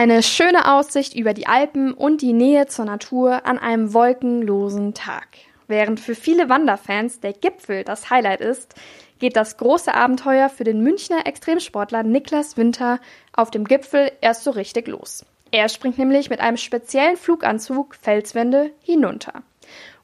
[0.00, 5.28] Eine schöne Aussicht über die Alpen und die Nähe zur Natur an einem wolkenlosen Tag.
[5.68, 8.74] Während für viele Wanderfans der Gipfel das Highlight ist,
[9.18, 12.98] geht das große Abenteuer für den Münchner Extremsportler Niklas Winter
[13.34, 15.26] auf dem Gipfel erst so richtig los.
[15.50, 19.42] Er springt nämlich mit einem speziellen Fluganzug Felswände hinunter.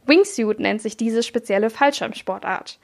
[0.04, 2.78] Wingsuit nennt sich diese spezielle Fallschirmsportart.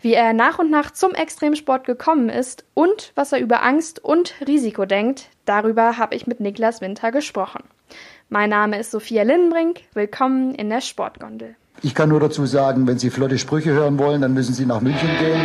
[0.00, 4.34] Wie er nach und nach zum Extremsport gekommen ist und was er über Angst und
[4.46, 7.64] Risiko denkt, darüber habe ich mit Niklas Winter gesprochen.
[8.28, 9.80] Mein Name ist Sophia Lindenbrink.
[9.94, 11.56] Willkommen in der Sportgondel.
[11.82, 14.80] Ich kann nur dazu sagen, wenn Sie flotte Sprüche hören wollen, dann müssen Sie nach
[14.80, 15.40] München gehen.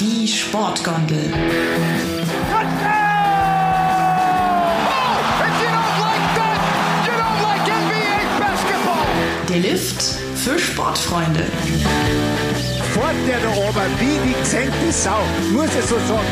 [0.00, 1.32] Die Sportgondel.
[9.58, 10.02] Lift
[10.34, 11.40] für Sportfreunde.
[12.92, 15.18] Fort der da oben, wie die gesenkte Sau,
[15.52, 16.26] muss ich so sagen.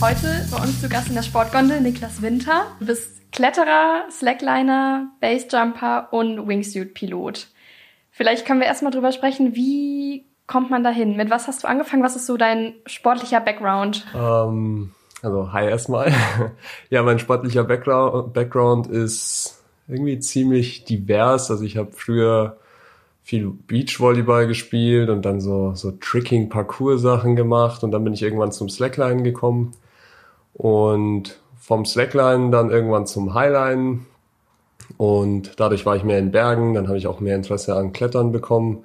[0.00, 2.66] Heute bei uns zu Gast in der Sportgondel Niklas Winter.
[2.78, 7.48] Du bist Kletterer, Slackliner, Basejumper und Wingsuit-Pilot.
[8.12, 11.16] Vielleicht können wir erstmal drüber sprechen, wie kommt man dahin?
[11.16, 12.04] Mit was hast du angefangen?
[12.04, 14.06] Was ist so dein sportlicher Background?
[14.14, 14.92] Ähm,
[15.22, 16.12] also, hi erstmal.
[16.90, 21.50] ja, mein sportlicher Background, ist irgendwie ziemlich divers.
[21.50, 22.56] Also ich habe früher
[23.22, 28.68] viel Beachvolleyball gespielt und dann so, so Tricking-Parcours-Sachen gemacht und dann bin ich irgendwann zum
[28.68, 29.72] Slackline gekommen
[30.54, 34.00] und vom Slackline dann irgendwann zum Highline
[34.96, 38.32] und dadurch war ich mehr in Bergen, dann habe ich auch mehr Interesse an Klettern
[38.32, 38.84] bekommen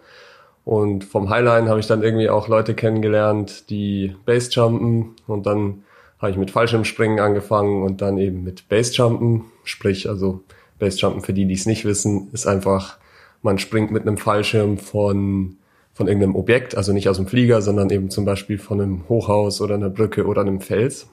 [0.65, 5.83] und vom Highline habe ich dann irgendwie auch Leute kennengelernt, die Basejumpen und dann
[6.19, 10.43] habe ich mit Fallschirmspringen angefangen und dann eben mit Basejumpen, sprich also
[10.79, 12.97] Basejumpen für die, die es nicht wissen, ist einfach,
[13.41, 15.57] man springt mit einem Fallschirm von
[15.97, 19.61] von irgendeinem Objekt, also nicht aus dem Flieger, sondern eben zum Beispiel von einem Hochhaus
[19.61, 21.09] oder einer Brücke oder einem Fels.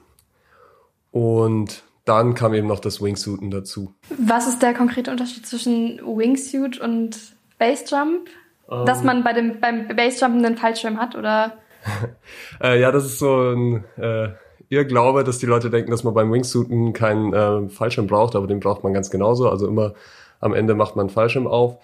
[1.09, 3.95] Und dann kam eben noch das Wingsuiten dazu.
[4.19, 7.17] Was ist der konkrete Unterschied zwischen Wingsuit und
[7.57, 8.29] Basejump?
[8.67, 11.57] Um, Dass man bei dem, beim Basejumpen einen Fallschirm hat, oder?
[12.61, 14.29] äh, ja, das ist so ein äh,
[14.69, 18.59] Irrglaube, dass die Leute denken, dass man beim Wingsuiten keinen äh, Fallschirm braucht, aber den
[18.59, 19.49] braucht man ganz genauso.
[19.49, 19.93] Also immer
[20.39, 21.77] am Ende macht man einen Fallschirm auf.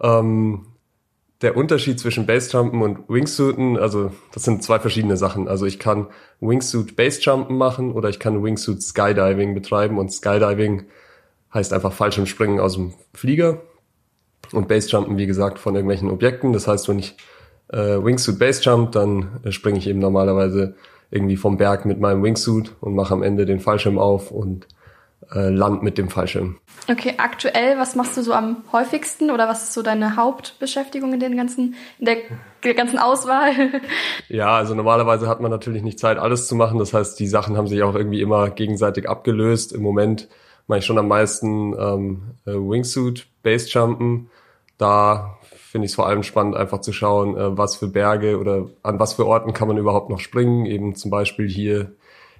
[0.00, 0.66] Ähm,
[1.42, 5.48] der Unterschied zwischen Basejumpen und Wingsuiten, also das sind zwei verschiedene Sachen.
[5.48, 6.06] Also ich kann
[6.40, 10.84] Wingsuit Basejumpen machen oder ich kann Wingsuit Skydiving betreiben und Skydiving
[11.52, 13.60] heißt einfach Fallschirmspringen aus dem Flieger
[14.52, 16.52] und Basejumpen, wie gesagt, von irgendwelchen Objekten.
[16.52, 17.16] Das heißt, wenn ich
[17.68, 20.76] äh, Wingsuit Basejump, dann äh, springe ich eben normalerweise
[21.12, 24.66] irgendwie vom Berg mit meinem Wingsuit und mache am Ende den Fallschirm auf und
[25.34, 26.56] äh, land mit dem Fallschirm.
[26.90, 31.20] Okay, aktuell, was machst du so am häufigsten oder was ist so deine Hauptbeschäftigung in
[31.20, 32.16] den ganzen, in der,
[32.64, 33.52] der ganzen Auswahl?
[34.28, 36.78] ja, also normalerweise hat man natürlich nicht Zeit, alles zu machen.
[36.78, 39.72] Das heißt, die Sachen haben sich auch irgendwie immer gegenseitig abgelöst.
[39.72, 40.28] Im Moment
[40.66, 44.30] mache ich schon am meisten ähm, äh, Wingsuit, Basejumpen.
[44.82, 45.38] Da
[45.70, 48.98] finde ich es vor allem spannend, einfach zu schauen, äh, was für Berge oder an
[48.98, 50.66] was für Orten kann man überhaupt noch springen.
[50.66, 51.92] Eben zum Beispiel hier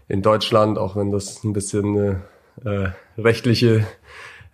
[0.09, 3.87] in Deutschland, auch wenn das ein bisschen äh, äh, rechtliche,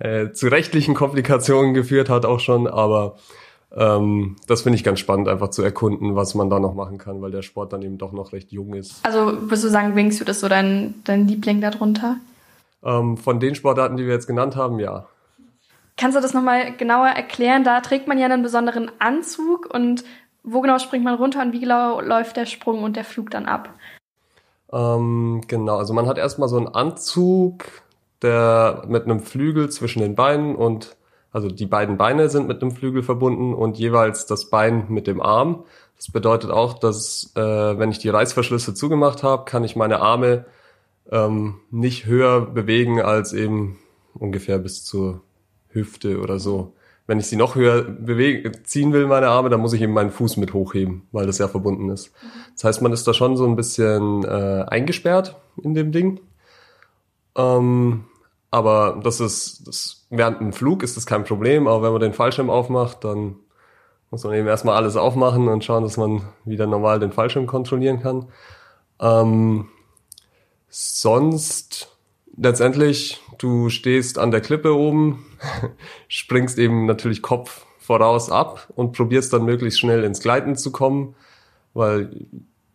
[0.00, 3.16] äh, zu rechtlichen Komplikationen geführt hat auch schon, aber
[3.74, 7.22] ähm, das finde ich ganz spannend, einfach zu erkunden, was man da noch machen kann,
[7.22, 9.00] weil der Sport dann eben doch noch recht jung ist.
[9.02, 12.16] Also würdest du sagen, Wingsuit ist so dein, dein Liebling darunter?
[12.84, 15.06] Ähm, von den Sportarten, die wir jetzt genannt haben, ja.
[15.98, 17.64] Kannst du das nochmal genauer erklären?
[17.64, 20.04] Da trägt man ja einen besonderen Anzug und
[20.44, 23.46] wo genau springt man runter und wie genau läuft der Sprung und der Flug dann
[23.46, 23.70] ab?
[24.72, 27.64] Ähm, genau, also man hat erstmal so einen Anzug,
[28.22, 30.96] der mit einem Flügel zwischen den Beinen und
[31.32, 35.20] also die beiden Beine sind mit einem Flügel verbunden und jeweils das Bein mit dem
[35.20, 35.64] Arm.
[35.96, 40.46] Das bedeutet auch, dass äh, wenn ich die Reißverschlüsse zugemacht habe, kann ich meine Arme
[41.10, 43.78] ähm, nicht höher bewegen als eben
[44.14, 45.22] ungefähr bis zur
[45.70, 46.74] Hüfte oder so.
[47.06, 50.10] Wenn ich sie noch höher bewegen, ziehen will, meine Arme, dann muss ich eben meinen
[50.10, 52.12] Fuß mit hochheben, weil das ja verbunden ist.
[52.54, 56.20] Das heißt, man ist da schon so ein bisschen äh, eingesperrt in dem Ding.
[57.36, 58.04] Ähm,
[58.50, 62.12] aber das ist, das, während dem Flug ist das kein Problem, aber wenn man den
[62.14, 63.36] Fallschirm aufmacht, dann
[64.10, 68.00] muss man eben erstmal alles aufmachen und schauen, dass man wieder normal den Fallschirm kontrollieren
[68.00, 68.26] kann.
[69.00, 69.68] Ähm,
[70.68, 71.97] sonst
[72.40, 75.26] letztendlich, du stehst an der Klippe oben,
[76.08, 81.14] springst eben natürlich Kopf voraus ab und probierst dann möglichst schnell ins Gleiten zu kommen,
[81.74, 82.26] weil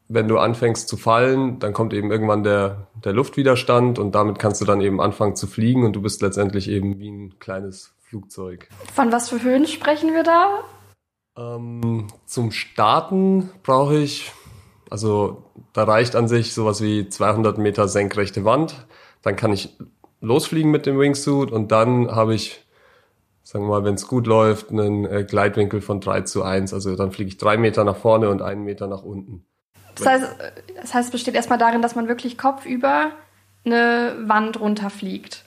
[0.10, 4.62] wenn du anfängst zu fallen, dann kommt eben irgendwann der, der Luftwiderstand und damit kannst
[4.62, 8.70] du dann eben anfangen zu fliegen und du bist letztendlich eben wie ein kleines Flugzeug.
[8.94, 10.60] Von was für Höhen sprechen wir da?
[11.36, 14.32] Ähm, zum Starten brauche ich,
[14.90, 15.44] also
[15.74, 18.86] da reicht an sich sowas wie 200 Meter senkrechte Wand.
[19.24, 19.76] Dann kann ich
[20.22, 22.64] losfliegen mit dem Wingsuit und dann habe ich,
[23.42, 26.74] sagen wir mal, wenn es gut läuft, einen äh, Gleitwinkel von 3 zu 1.
[26.74, 29.46] Also dann fliege ich drei Meter nach vorne und einen Meter nach unten.
[29.96, 30.36] Das heißt,
[30.76, 33.12] das heißt, es besteht erstmal darin, dass man wirklich kopfüber
[33.66, 35.44] eine Wand runterfliegt.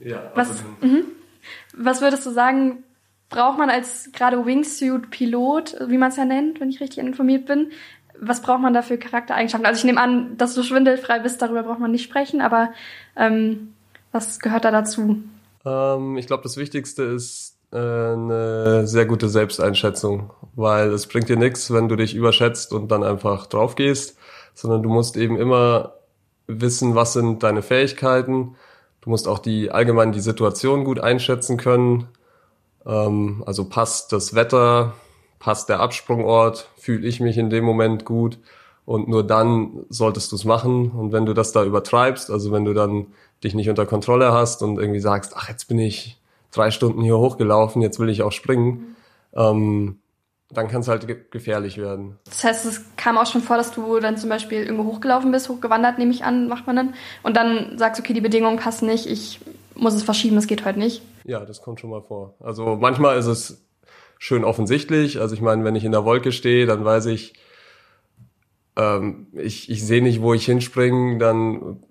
[0.00, 1.04] Ja, Was, also, mhm.
[1.76, 2.84] Was würdest du sagen,
[3.28, 7.72] braucht man als gerade Wingsuit-Pilot, wie man es ja nennt, wenn ich richtig informiert bin,
[8.20, 9.66] was braucht man da für Charaktereigenschaften?
[9.66, 12.72] Also ich nehme an, dass du schwindelfrei bist, darüber braucht man nicht sprechen, aber
[13.16, 13.74] ähm,
[14.12, 15.22] was gehört da dazu?
[15.64, 21.36] Ähm, ich glaube, das Wichtigste ist äh, eine sehr gute Selbsteinschätzung, weil es bringt dir
[21.36, 24.16] nichts, wenn du dich überschätzt und dann einfach drauf gehst,
[24.54, 25.94] sondern du musst eben immer
[26.46, 28.56] wissen, was sind deine Fähigkeiten.
[29.00, 32.08] Du musst auch die allgemein die Situation gut einschätzen können.
[32.86, 34.94] Ähm, also passt das Wetter,
[35.38, 38.38] passt der Absprungort, fühle ich mich in dem Moment gut
[38.86, 40.90] und nur dann solltest du es machen.
[40.90, 43.06] Und wenn du das da übertreibst, also wenn du dann
[43.42, 46.18] dich nicht unter Kontrolle hast und irgendwie sagst, ach, jetzt bin ich
[46.50, 48.96] drei Stunden hier hochgelaufen, jetzt will ich auch springen,
[49.34, 49.98] ähm,
[50.50, 52.18] dann kann es halt ge gefährlich werden.
[52.26, 55.48] Das heißt, es kam auch schon vor, dass du dann zum Beispiel irgendwo hochgelaufen bist,
[55.48, 59.06] hochgewandert, nehme ich an, macht man dann, und dann sagst, okay, die Bedingungen passen nicht,
[59.06, 59.40] ich
[59.74, 61.02] muss es verschieben, das geht heute nicht.
[61.24, 62.34] Ja, das kommt schon mal vor.
[62.40, 63.64] Also manchmal ist es
[64.18, 65.20] schön offensichtlich.
[65.20, 67.34] Also ich meine, wenn ich in der Wolke stehe, dann weiß ich,
[68.76, 71.82] ähm, ich, ich sehe nicht, wo ich hinspringe, dann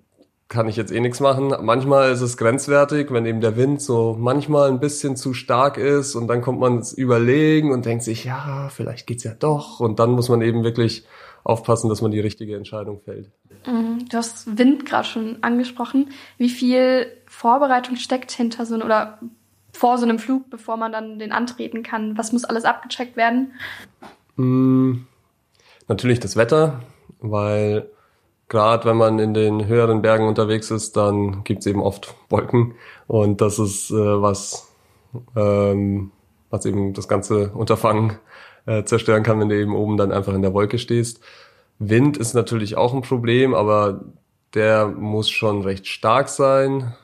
[0.48, 1.54] kann ich jetzt eh nichts machen.
[1.62, 6.14] Manchmal ist es grenzwertig, wenn eben der Wind so manchmal ein bisschen zu stark ist
[6.14, 9.80] und dann kommt man ins Überlegen und denkt sich, ja, vielleicht geht's ja doch.
[9.80, 11.06] Und dann muss man eben wirklich
[11.44, 13.30] aufpassen, dass man die richtige Entscheidung fällt.
[13.66, 14.06] Mhm.
[14.10, 16.10] Du hast Wind gerade schon angesprochen.
[16.38, 19.18] Wie viel Vorbereitung steckt hinter so einem oder
[19.76, 22.16] vor so einem Flug, bevor man dann den antreten kann?
[22.16, 23.52] Was muss alles abgecheckt werden?
[24.36, 25.06] Mm,
[25.88, 26.80] natürlich das Wetter,
[27.20, 27.90] weil
[28.48, 32.74] gerade wenn man in den höheren Bergen unterwegs ist, dann gibt's eben oft Wolken
[33.06, 34.72] und das ist äh, was,
[35.36, 36.10] ähm,
[36.50, 38.18] was eben das ganze Unterfangen
[38.66, 41.20] äh, zerstören kann, wenn du eben oben dann einfach in der Wolke stehst.
[41.78, 44.04] Wind ist natürlich auch ein Problem, aber
[44.54, 46.94] der muss schon recht stark sein.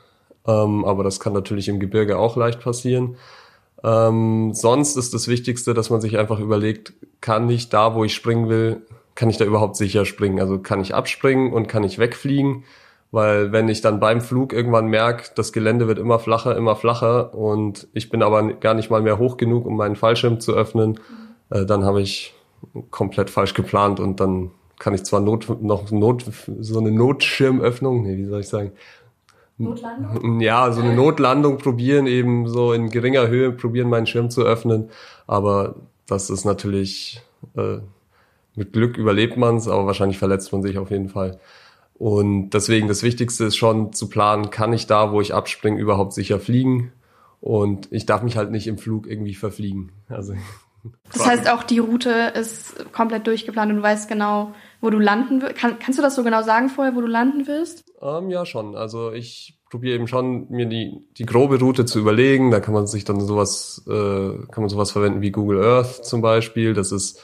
[0.46, 3.16] Ähm, aber das kann natürlich im Gebirge auch leicht passieren.
[3.82, 8.14] Ähm, sonst ist das Wichtigste, dass man sich einfach überlegt, kann ich da, wo ich
[8.14, 8.82] springen will,
[9.14, 10.40] kann ich da überhaupt sicher springen?
[10.40, 12.64] Also kann ich abspringen und kann ich wegfliegen?
[13.12, 17.34] Weil wenn ich dann beim Flug irgendwann merke, das Gelände wird immer flacher, immer flacher
[17.34, 21.00] und ich bin aber gar nicht mal mehr hoch genug, um meinen Fallschirm zu öffnen,
[21.50, 22.34] äh, dann habe ich
[22.90, 26.24] komplett falsch geplant und dann kann ich zwar Not, noch Not,
[26.60, 28.72] so eine Notschirmöffnung, nee, wie soll ich sagen,
[29.64, 30.40] Notlandung?
[30.40, 34.90] Ja, so eine Notlandung probieren, eben so in geringer Höhe probieren, meinen Schirm zu öffnen.
[35.26, 35.76] Aber
[36.06, 37.22] das ist natürlich,
[37.56, 37.78] äh,
[38.54, 41.38] mit Glück überlebt man es, aber wahrscheinlich verletzt man sich auf jeden Fall.
[41.94, 46.14] Und deswegen das Wichtigste ist schon zu planen, kann ich da, wo ich abspringe, überhaupt
[46.14, 46.92] sicher fliegen?
[47.40, 49.92] Und ich darf mich halt nicht im Flug irgendwie verfliegen.
[50.08, 50.34] Also
[51.12, 55.42] Das heißt, auch die Route ist komplett durchgeplant und du weißt genau, wo du landen
[55.42, 55.56] wirst.
[55.56, 57.84] Kann, kannst du das so genau sagen vorher, wo du landen wirst?
[58.00, 58.76] Ähm, ja, schon.
[58.76, 62.50] Also ich probiere eben schon, mir die, die grobe Route zu überlegen.
[62.50, 66.22] Da kann man sich dann sowas, äh, kann man sowas verwenden wie Google Earth zum
[66.22, 66.74] Beispiel.
[66.74, 67.22] Das ist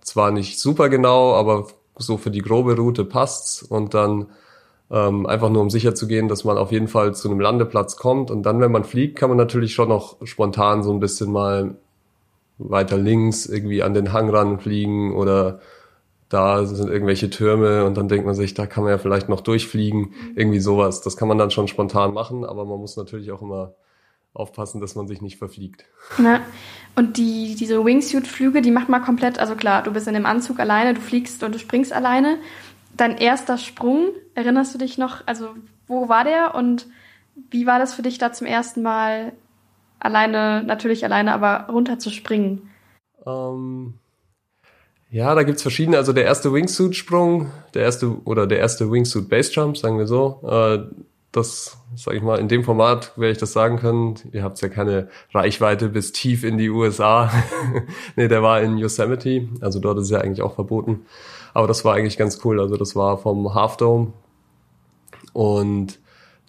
[0.00, 3.62] zwar nicht super genau, aber so für die grobe Route passt's.
[3.62, 4.26] Und dann
[4.90, 7.96] ähm, einfach nur um sicher zu gehen, dass man auf jeden Fall zu einem Landeplatz
[7.96, 8.30] kommt.
[8.30, 11.76] Und dann, wenn man fliegt, kann man natürlich schon noch spontan so ein bisschen mal
[12.58, 15.60] weiter links irgendwie an den Hang ranfliegen oder
[16.30, 19.40] da sind irgendwelche Türme und dann denkt man sich, da kann man ja vielleicht noch
[19.40, 21.02] durchfliegen, irgendwie sowas.
[21.02, 23.74] Das kann man dann schon spontan machen, aber man muss natürlich auch immer
[24.32, 25.84] aufpassen, dass man sich nicht verfliegt.
[26.18, 26.40] Ja.
[26.94, 30.60] Und die, diese Wingsuit-Flüge, die macht man komplett, also klar, du bist in dem Anzug
[30.60, 32.38] alleine, du fliegst und du springst alleine.
[32.96, 35.48] Dein erster Sprung, erinnerst du dich noch, also
[35.88, 36.86] wo war der und
[37.50, 39.32] wie war das für dich da zum ersten Mal
[39.98, 42.70] alleine, natürlich alleine, aber runter zu springen?
[43.26, 43.94] Ähm,
[45.10, 45.96] ja, da gibt's verschiedene.
[45.96, 50.40] Also der erste Wingsuit-Sprung, der erste oder der erste Wingsuit Base Jump, sagen wir so.
[50.48, 50.78] Äh,
[51.32, 54.16] das, sage ich mal, in dem Format werde ich das sagen können.
[54.32, 57.30] Ihr habt ja keine Reichweite bis tief in die USA.
[58.16, 61.06] nee, der war in Yosemite, also dort ist ja eigentlich auch verboten.
[61.54, 62.60] Aber das war eigentlich ganz cool.
[62.60, 64.12] Also das war vom Half Dome
[65.32, 65.98] und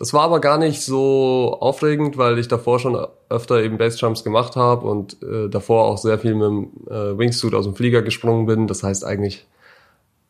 [0.02, 2.98] das war aber gar nicht so aufregend, weil ich davor schon
[3.30, 7.54] öfter eben Basejumps gemacht habe und äh, davor auch sehr viel mit dem äh, Wingsuit
[7.54, 8.66] aus dem Flieger gesprungen bin.
[8.66, 9.46] Das heißt, eigentlich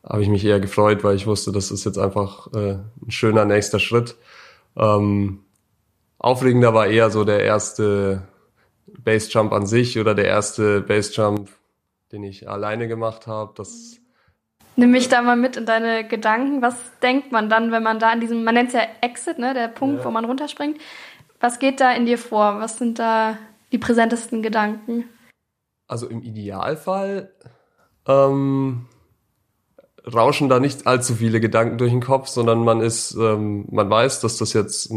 [0.04, 3.46] habe ich mich eher gefreut, weil ich wusste, das ist jetzt einfach äh, ein schöner
[3.46, 4.18] nächster Schritt.
[4.76, 5.40] Ähm,
[6.18, 8.24] aufregender war eher so der erste
[9.06, 11.48] Bassjump an sich oder der erste Bassjump,
[12.12, 13.54] den ich alleine gemacht habe.
[13.56, 14.01] Das
[14.76, 16.62] Nimm mich da mal mit in deine Gedanken.
[16.62, 19.54] Was denkt man dann, wenn man da an diesem, man nennt es ja Exit, ne,
[19.54, 20.06] der Punkt, ja.
[20.06, 20.80] wo man runterspringt.
[21.40, 22.60] Was geht da in dir vor?
[22.60, 23.38] Was sind da
[23.72, 25.06] die präsentesten Gedanken?
[25.88, 27.32] Also im Idealfall
[28.08, 28.86] ähm,
[30.12, 34.22] rauschen da nicht allzu viele Gedanken durch den Kopf, sondern man ist, ähm, man weiß,
[34.22, 34.92] dass das jetzt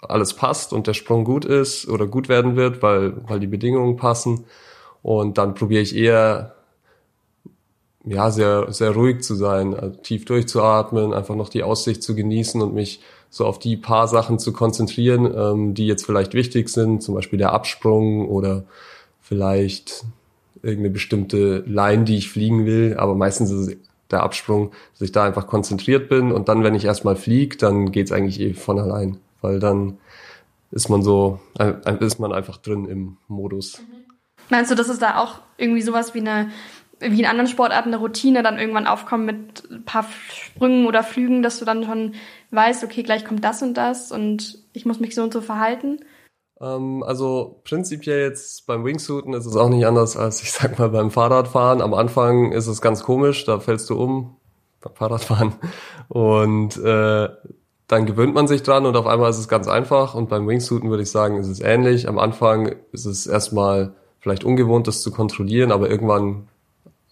[0.00, 3.96] alles passt und der Sprung gut ist oder gut werden wird, weil, weil die Bedingungen
[3.96, 4.46] passen.
[5.02, 6.54] Und dann probiere ich eher
[8.04, 12.60] ja, sehr, sehr ruhig zu sein, also tief durchzuatmen, einfach noch die Aussicht zu genießen
[12.60, 17.02] und mich so auf die paar Sachen zu konzentrieren, ähm, die jetzt vielleicht wichtig sind,
[17.02, 18.64] zum Beispiel der Absprung oder
[19.20, 20.04] vielleicht
[20.62, 23.76] irgendeine bestimmte Line, die ich fliegen will, aber meistens ist es
[24.10, 26.32] der Absprung, dass ich da einfach konzentriert bin.
[26.32, 29.98] Und dann, wenn ich erstmal fliege, dann geht's eigentlich eh von allein, weil dann
[30.70, 31.40] ist man so,
[32.00, 33.82] ist man einfach drin im Modus.
[34.50, 36.50] Meinst du, dass es da auch irgendwie sowas wie eine
[37.02, 41.42] wie in anderen Sportarten eine Routine dann irgendwann aufkommt mit ein paar Sprüngen oder Flügen,
[41.42, 42.14] dass du dann schon
[42.50, 46.00] weißt, okay, gleich kommt das und das und ich muss mich so und so verhalten?
[46.60, 50.90] Ähm, also prinzipiell jetzt beim Wingsuiten ist es auch nicht anders als, ich sag mal,
[50.90, 51.82] beim Fahrradfahren.
[51.82, 54.36] Am Anfang ist es ganz komisch, da fällst du um
[54.80, 55.54] beim Fahrradfahren
[56.08, 57.28] und äh,
[57.88, 60.88] dann gewöhnt man sich dran und auf einmal ist es ganz einfach und beim Wingsuiten
[60.88, 62.08] würde ich sagen, ist es ähnlich.
[62.08, 66.48] Am Anfang ist es erstmal vielleicht ungewohnt, das zu kontrollieren, aber irgendwann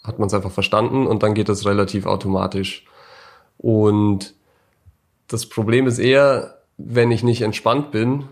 [0.03, 2.85] hat man es einfach verstanden und dann geht das relativ automatisch.
[3.59, 4.35] Und
[5.29, 8.25] das Problem ist eher, wenn ich nicht entspannt bin,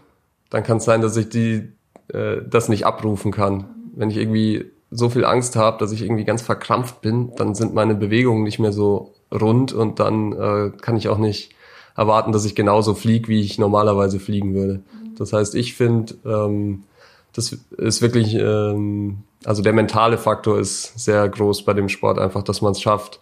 [0.51, 1.73] dann kann es sein, dass ich die
[2.09, 3.67] äh, das nicht abrufen kann.
[3.95, 7.75] Wenn ich irgendwie so viel Angst habe, dass ich irgendwie ganz verkrampft bin, dann sind
[7.75, 11.55] meine Bewegungen nicht mehr so rund und dann äh, kann ich auch nicht
[11.95, 14.81] erwarten, dass ich genauso fliege, wie ich normalerweise fliegen würde.
[15.19, 16.85] Das heißt, ich finde, ähm,
[17.33, 22.43] das ist wirklich ähm, also der mentale Faktor ist sehr groß bei dem Sport, einfach,
[22.43, 23.21] dass man es schafft,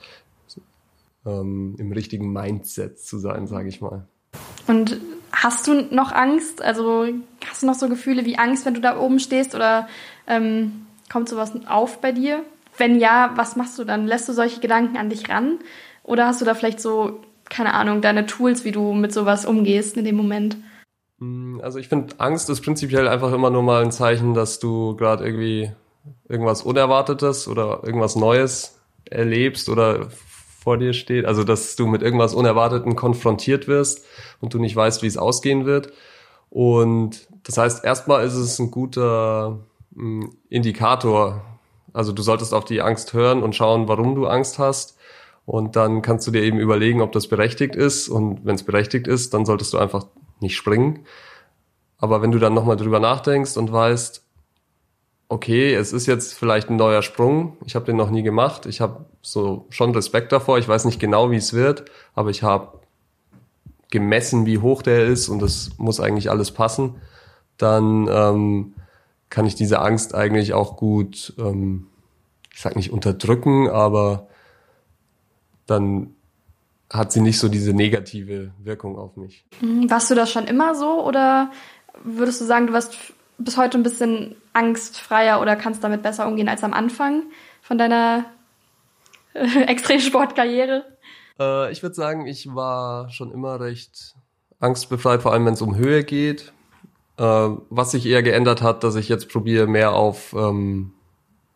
[1.26, 4.06] ähm, im richtigen Mindset zu sein, sage ich mal.
[4.66, 5.00] Und
[5.32, 6.62] hast du noch Angst?
[6.62, 7.06] Also
[7.48, 9.88] hast du noch so Gefühle wie Angst, wenn du da oben stehst oder
[10.26, 12.42] ähm, kommt sowas auf bei dir?
[12.78, 14.06] Wenn ja, was machst du dann?
[14.06, 15.58] Lässt du solche Gedanken an dich ran?
[16.02, 19.96] Oder hast du da vielleicht so, keine Ahnung, deine Tools, wie du mit sowas umgehst
[19.96, 20.56] in dem Moment?
[21.18, 24.94] Mm, also ich finde, Angst ist prinzipiell einfach immer nur mal ein Zeichen, dass du
[24.96, 25.72] gerade irgendwie
[26.28, 30.08] irgendwas Unerwartetes oder irgendwas Neues erlebst oder
[30.66, 31.24] vor dir steht.
[31.24, 34.04] Also, dass du mit irgendwas Unerwarteten konfrontiert wirst
[34.40, 35.92] und du nicht weißt, wie es ausgehen wird.
[36.50, 39.60] Und das heißt, erstmal ist es ein guter
[39.94, 41.42] hm, Indikator.
[41.92, 44.98] Also du solltest auf die Angst hören und schauen, warum du Angst hast.
[45.44, 48.08] Und dann kannst du dir eben überlegen, ob das berechtigt ist.
[48.08, 50.06] Und wenn es berechtigt ist, dann solltest du einfach
[50.40, 51.06] nicht springen.
[51.98, 54.25] Aber wenn du dann nochmal drüber nachdenkst und weißt,
[55.28, 57.56] okay, es ist jetzt vielleicht ein neuer Sprung.
[57.64, 58.66] Ich habe den noch nie gemacht.
[58.66, 60.58] Ich habe so schon Respekt davor.
[60.58, 62.80] Ich weiß nicht genau, wie es wird, aber ich habe
[63.90, 66.96] gemessen, wie hoch der ist und das muss eigentlich alles passen.
[67.56, 68.74] Dann ähm,
[69.30, 71.86] kann ich diese Angst eigentlich auch gut, ähm,
[72.52, 74.28] ich sag nicht unterdrücken, aber
[75.66, 76.14] dann
[76.90, 79.44] hat sie nicht so diese negative Wirkung auf mich.
[79.88, 81.50] Warst du das schon immer so oder
[82.04, 82.96] würdest du sagen, du warst
[83.38, 87.24] bis heute ein bisschen angstfreier oder kannst damit besser umgehen als am Anfang
[87.62, 88.24] von deiner
[89.34, 90.84] äh, Extremsportkarriere?
[91.38, 94.14] Äh, ich würde sagen, ich war schon immer recht
[94.58, 96.52] angstbefreit, vor allem wenn es um Höhe geht.
[97.18, 100.92] Äh, was sich eher geändert hat, dass ich jetzt probiere, mehr auf ähm,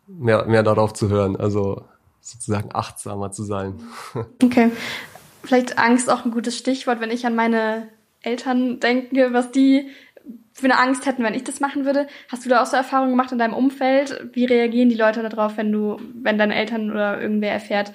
[0.07, 1.85] mehr, mehr darauf zu hören, also
[2.19, 3.79] sozusagen achtsamer zu sein.
[4.43, 4.71] Okay.
[5.43, 7.87] Vielleicht Angst auch ein gutes Stichwort, wenn ich an meine
[8.21, 9.89] Eltern denke, was die
[10.53, 12.07] für eine Angst hätten, wenn ich das machen würde.
[12.29, 14.29] Hast du da auch so Erfahrungen gemacht in deinem Umfeld?
[14.33, 17.93] Wie reagieren die Leute darauf, wenn du, wenn deine Eltern oder irgendwer erfährt,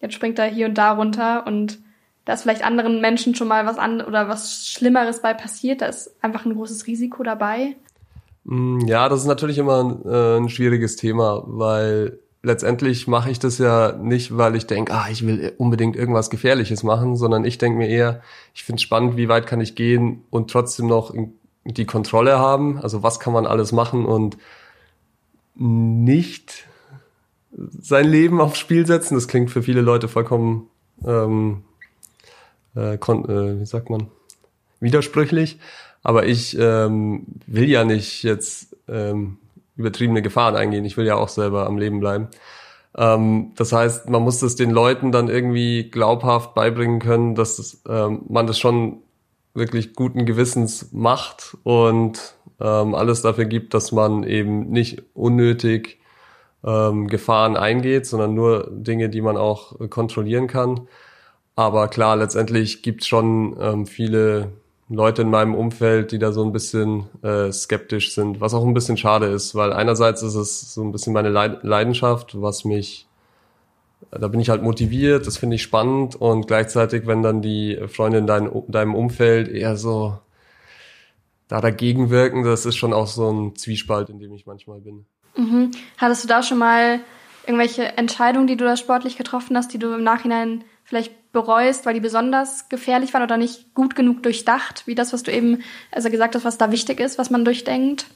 [0.00, 1.78] jetzt springt er hier und da runter und
[2.24, 5.86] da ist vielleicht anderen Menschen schon mal was an oder was Schlimmeres bei passiert, da
[5.86, 7.76] ist einfach ein großes Risiko dabei.
[8.44, 13.38] Mm, ja, das ist natürlich immer ein, äh, ein schwieriges Thema, weil letztendlich mache ich
[13.38, 17.58] das ja nicht, weil ich denke, ah, ich will unbedingt irgendwas Gefährliches machen, sondern ich
[17.58, 18.22] denke mir eher,
[18.54, 21.12] ich finde es spannend, wie weit kann ich gehen und trotzdem noch
[21.64, 22.78] die Kontrolle haben.
[22.78, 24.36] Also was kann man alles machen und
[25.54, 26.66] nicht
[27.56, 29.14] sein Leben aufs Spiel setzen.
[29.14, 30.68] Das klingt für viele Leute vollkommen,
[31.06, 31.62] ähm,
[32.76, 34.08] äh, äh, wie sagt man,
[34.80, 35.58] widersprüchlich.
[36.02, 39.38] Aber ich ähm, will ja nicht jetzt ähm,
[39.76, 40.84] übertriebene Gefahren eingehen.
[40.84, 42.28] Ich will ja auch selber am Leben bleiben.
[42.96, 48.22] Ähm, das heißt, man muss es den Leuten dann irgendwie glaubhaft beibringen können, dass ähm,
[48.28, 48.98] man das schon
[49.54, 56.00] wirklich guten Gewissens macht und ähm, alles dafür gibt, dass man eben nicht unnötig
[56.64, 60.88] ähm, Gefahren eingeht, sondern nur Dinge, die man auch kontrollieren kann.
[61.56, 64.52] Aber klar, letztendlich gibt es schon ähm, viele
[64.88, 68.74] Leute in meinem Umfeld, die da so ein bisschen äh, skeptisch sind, was auch ein
[68.74, 73.06] bisschen schade ist, weil einerseits ist es so ein bisschen meine Leidenschaft, was mich,
[74.10, 78.18] da bin ich halt motiviert, das finde ich spannend und gleichzeitig, wenn dann die Freunde
[78.18, 80.18] in dein, deinem Umfeld eher so
[81.48, 85.06] da dagegen wirken, das ist schon auch so ein Zwiespalt, in dem ich manchmal bin.
[85.36, 85.72] Mhm.
[85.98, 87.00] Hattest du da schon mal
[87.46, 91.94] irgendwelche Entscheidungen, die du da sportlich getroffen hast, die du im Nachhinein vielleicht bereust, weil
[91.94, 96.08] die besonders gefährlich waren oder nicht gut genug durchdacht, wie das, was du eben also
[96.10, 98.06] gesagt hast, was da wichtig ist, was man durchdenkt?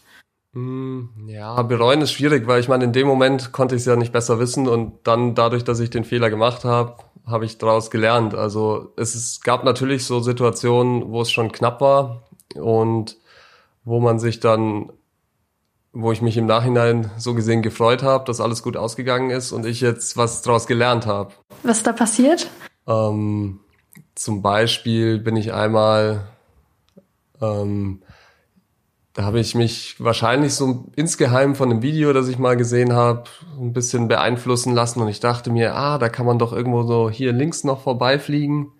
[0.59, 3.95] Hm, ja, bereuen ist schwierig, weil ich meine, in dem Moment konnte ich es ja
[3.95, 7.93] nicht besser wissen und dann dadurch, dass ich den Fehler gemacht habe, habe ich daraus
[7.93, 8.35] gelernt.
[8.35, 12.25] Also es ist, gab natürlich so Situationen, wo es schon knapp war
[12.57, 13.19] und
[13.85, 14.91] wo man sich dann
[15.93, 19.65] wo ich mich im Nachhinein so gesehen gefreut habe, dass alles gut ausgegangen ist und
[19.65, 21.33] ich jetzt was daraus gelernt habe.
[21.63, 22.51] Was ist da passiert?
[22.87, 23.61] Ähm,
[24.15, 26.29] zum Beispiel bin ich einmal,
[27.41, 28.03] ähm,
[29.19, 33.25] da habe ich mich wahrscheinlich so insgeheim von einem Video, das ich mal gesehen habe,
[33.61, 37.11] ein bisschen beeinflussen lassen und ich dachte mir, ah, da kann man doch irgendwo so
[37.11, 38.71] hier links noch vorbeifliegen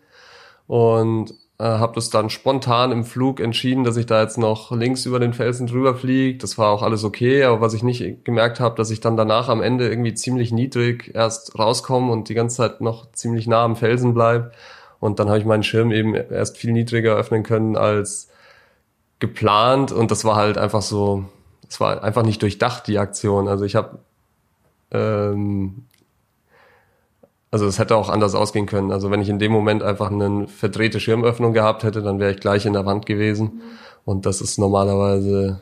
[0.69, 5.07] und äh, habe das dann spontan im Flug entschieden, dass ich da jetzt noch links
[5.07, 6.39] über den Felsen drüber fliege.
[6.39, 9.49] Das war auch alles okay, aber was ich nicht gemerkt habe, dass ich dann danach
[9.49, 13.75] am Ende irgendwie ziemlich niedrig erst rauskomme und die ganze Zeit noch ziemlich nah am
[13.75, 14.55] Felsen bleib.
[15.01, 18.29] Und dann habe ich meinen Schirm eben erst viel niedriger öffnen können als
[19.19, 19.93] geplant.
[19.93, 21.25] Und das war halt einfach so,
[21.69, 23.49] es war einfach nicht durchdacht, die Aktion.
[23.49, 23.99] Also ich habe
[24.91, 25.89] ähm,
[27.51, 28.93] also es hätte auch anders ausgehen können.
[28.93, 32.41] Also wenn ich in dem Moment einfach eine verdrehte Schirmöffnung gehabt hätte, dann wäre ich
[32.41, 33.45] gleich in der Wand gewesen.
[33.45, 33.63] Mhm.
[34.05, 35.61] Und das ist normalerweise,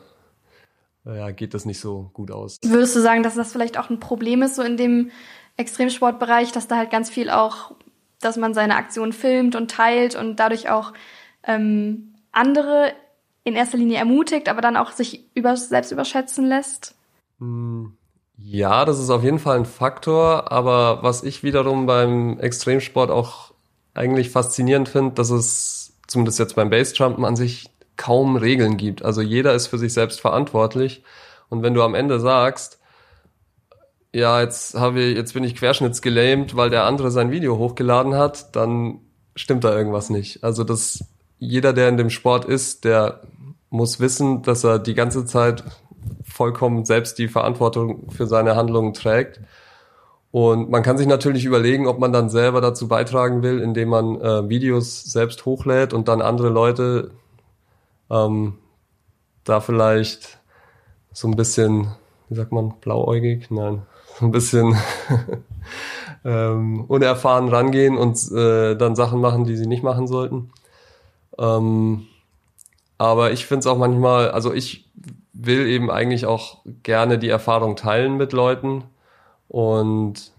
[1.04, 2.58] ja, geht das nicht so gut aus.
[2.64, 5.10] Würdest du sagen, dass das vielleicht auch ein Problem ist, so in dem
[5.56, 7.72] Extremsportbereich, dass da halt ganz viel auch,
[8.20, 10.92] dass man seine Aktion filmt und teilt und dadurch auch
[11.44, 12.92] ähm, andere
[13.46, 16.96] in erster Linie ermutigt, aber dann auch sich über, selbst überschätzen lässt?
[17.38, 17.96] Hm.
[18.38, 23.52] Ja, das ist auf jeden Fall ein Faktor, aber was ich wiederum beim Extremsport auch
[23.94, 29.04] eigentlich faszinierend finde, dass es zumindest jetzt beim Basejumpen an sich kaum Regeln gibt.
[29.04, 31.04] Also jeder ist für sich selbst verantwortlich
[31.48, 32.80] und wenn du am Ende sagst,
[34.12, 38.56] ja, jetzt habe ich, jetzt bin ich querschnittsgelähmt, weil der andere sein Video hochgeladen hat,
[38.56, 39.00] dann
[39.36, 40.42] stimmt da irgendwas nicht.
[40.42, 41.04] Also das,
[41.38, 43.22] jeder, der in dem Sport ist, der
[43.76, 45.64] muss wissen, dass er die ganze Zeit
[46.24, 49.40] vollkommen selbst die Verantwortung für seine Handlungen trägt.
[50.30, 54.20] Und man kann sich natürlich überlegen, ob man dann selber dazu beitragen will, indem man
[54.20, 57.12] äh, Videos selbst hochlädt und dann andere Leute
[58.10, 58.58] ähm,
[59.44, 60.38] da vielleicht
[61.12, 61.88] so ein bisschen,
[62.28, 63.50] wie sagt man, blauäugig?
[63.50, 63.82] Nein,
[64.18, 64.76] so ein bisschen
[66.24, 70.50] ähm, unerfahren rangehen und äh, dann Sachen machen, die sie nicht machen sollten.
[71.38, 72.06] Ähm,
[72.98, 74.88] aber ich finde es auch manchmal, also ich
[75.32, 78.84] will eben eigentlich auch gerne die Erfahrung teilen mit Leuten.
[79.48, 80.32] Und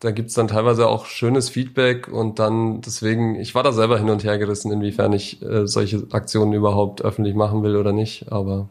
[0.00, 4.10] da gibt's dann teilweise auch schönes Feedback und dann deswegen, ich war da selber hin
[4.10, 8.68] und her gerissen, inwiefern ich äh, solche Aktionen überhaupt öffentlich machen will oder nicht, aber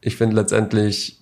[0.00, 1.20] ich finde letztendlich,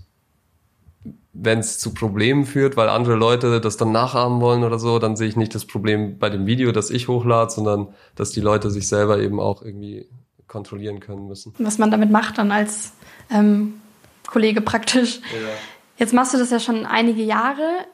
[1.33, 5.17] wenn es zu Problemen führt, weil andere Leute das dann nachahmen wollen oder so, dann
[5.17, 8.71] sehe ich nicht das Problem bei dem Video, das ich hochlade, sondern dass die Leute
[8.71, 10.09] sich selber eben auch irgendwie
[10.53, 11.55] kontrollieren können müssen.
[11.59, 12.93] Was man damit macht dann als
[13.31, 13.81] ähm,
[14.27, 15.17] Kollege praktisch.
[15.17, 15.49] Ja.
[15.97, 17.87] Jetzt machst du das ja schon einige Jahre.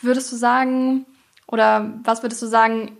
[0.00, 1.06] Würdest du sagen,
[1.48, 2.96] oder was würdest du sagen,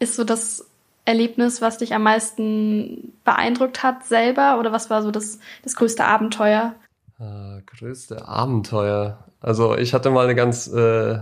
[0.00, 0.66] ist so das
[1.04, 4.58] Erlebnis, was dich am meisten beeindruckt hat selber?
[4.58, 6.74] Oder was war so das, das größte Abenteuer?
[7.20, 9.18] Äh, größte Abenteuer.
[9.40, 11.20] Also ich hatte mal eine ganz äh,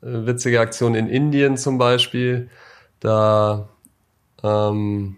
[0.00, 2.50] witzige Aktion in Indien zum Beispiel.
[3.00, 3.68] Da
[4.44, 5.16] ähm,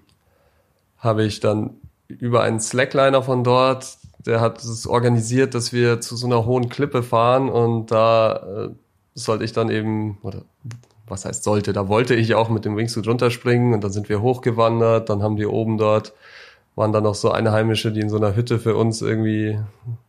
[0.98, 1.76] habe ich dann
[2.08, 6.68] über einen Slackliner von dort, der hat es organisiert, dass wir zu so einer hohen
[6.68, 8.68] Klippe fahren und da äh,
[9.14, 10.42] sollte ich dann eben, oder
[11.06, 14.22] was heißt sollte, da wollte ich auch mit dem Wingsuit runterspringen und dann sind wir
[14.22, 16.12] hochgewandert, dann haben die oben dort,
[16.74, 19.58] waren dann noch so Einheimische, die in so einer Hütte für uns irgendwie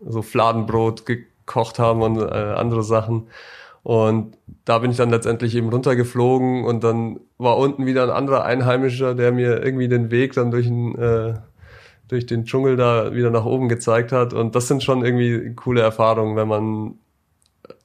[0.05, 3.27] so Fladenbrot gekocht haben und äh, andere Sachen.
[3.87, 8.43] Und da bin ich dann letztendlich eben runtergeflogen und dann war unten wieder ein anderer
[8.43, 11.35] Einheimischer, der mir irgendwie den Weg dann durch den, äh,
[12.09, 14.33] durch den Dschungel da wieder nach oben gezeigt hat.
[14.33, 16.95] Und das sind schon irgendwie coole Erfahrungen, wenn man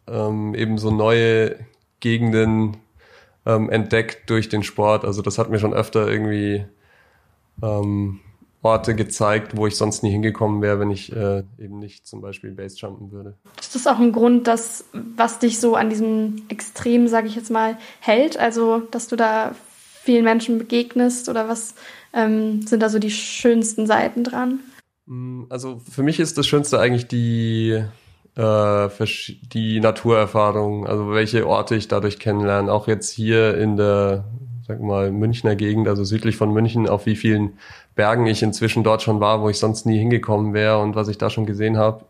[0.09, 1.55] ähm, eben so neue
[2.01, 2.79] Gegenden
[3.47, 5.05] ähm, entdeckt durch den Sport.
[5.05, 6.67] Also das hat mir schon öfter irgendwie
[7.63, 8.19] ähm,
[8.63, 12.53] Orte gezeigt, wo ich sonst nie hingekommen wäre, wenn ich äh, eben nicht zum Beispiel
[12.53, 13.37] Basejumpen würde.
[13.61, 17.51] Ist das auch ein Grund, dass, was dich so an diesem Extrem, sage ich jetzt
[17.51, 18.39] mal, hält?
[18.39, 19.55] Also, dass du da
[20.03, 21.75] vielen Menschen begegnest oder was
[22.13, 24.61] ähm, sind da so die schönsten Seiten dran?
[25.07, 27.83] Mm, also für mich ist das Schönste eigentlich die,
[28.37, 28.89] äh,
[29.53, 32.73] die Naturerfahrung, also welche Orte ich dadurch kennenlerne.
[32.73, 34.25] Auch jetzt hier in der,
[34.73, 37.59] sag mal, Münchner Gegend, also südlich von München, auf wie vielen
[37.95, 41.19] Bergen ich inzwischen dort schon war, wo ich sonst nie hingekommen wäre und was ich
[41.19, 42.05] da schon gesehen habe.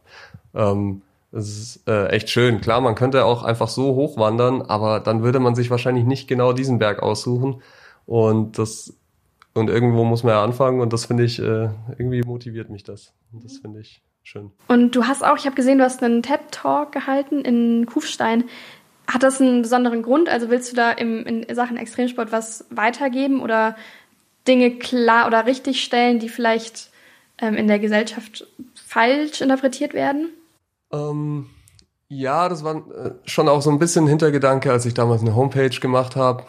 [0.55, 2.61] Ähm, das ist äh, echt schön.
[2.61, 6.53] Klar, man könnte auch einfach so hochwandern, aber dann würde man sich wahrscheinlich nicht genau
[6.53, 7.63] diesen Berg aussuchen.
[8.07, 8.95] Und das
[9.55, 13.13] und irgendwo muss man ja anfangen und das finde ich, äh, irgendwie motiviert mich das.
[13.33, 14.51] Und das finde ich schön.
[14.69, 18.45] Und du hast auch, ich habe gesehen, du hast einen TED-Talk gehalten in Kufstein.
[19.07, 20.29] Hat das einen besonderen Grund?
[20.29, 23.77] Also willst du da im, in Sachen Extremsport was weitergeben oder
[24.47, 26.91] Dinge klar oder richtig stellen, die vielleicht
[27.39, 30.31] ähm, in der Gesellschaft falsch interpretiert werden?
[30.93, 31.47] Ähm,
[32.09, 35.81] ja, das war äh, schon auch so ein bisschen Hintergedanke, als ich damals eine Homepage
[35.81, 36.45] gemacht habe,